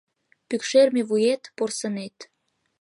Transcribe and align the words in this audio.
Пӱкшерме 0.47 1.01
вует— 1.09 1.43
порсынет 1.57 2.17